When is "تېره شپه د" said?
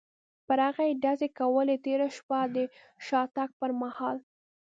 1.85-2.57